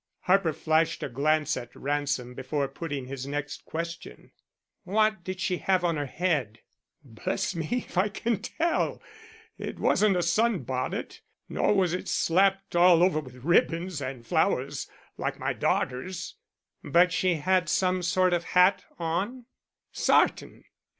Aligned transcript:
Harper 0.21 0.51
flashed 0.51 1.03
a 1.03 1.09
glance 1.09 1.55
at 1.55 1.75
Ransom 1.75 2.33
before 2.33 2.67
putting 2.67 3.05
his 3.05 3.27
next 3.27 3.65
question. 3.65 4.31
"What 4.83 5.23
did 5.23 5.39
she 5.39 5.57
have 5.57 5.83
on 5.83 5.95
her 5.97 6.07
head?" 6.07 6.61
"Bless 7.03 7.53
me 7.53 7.67
if 7.87 7.99
I 7.99 8.09
can 8.09 8.41
tell! 8.41 8.99
It 9.59 9.77
wasn't 9.77 10.15
a 10.17 10.23
sun 10.23 10.63
bonnet, 10.63 11.21
nor 11.47 11.75
was 11.75 11.93
it 11.93 12.07
slapped 12.07 12.75
all 12.75 13.03
over 13.03 13.19
with 13.19 13.43
ribbons 13.45 14.01
and 14.01 14.25
flowers 14.25 14.89
like 15.19 15.37
my 15.37 15.53
darter's." 15.53 16.33
"But 16.83 17.11
she 17.13 17.35
had 17.35 17.69
some 17.69 18.01
sort 18.01 18.33
of 18.33 18.43
hat 18.43 18.83
on?" 18.97 19.45
"Sartain. 19.91 20.63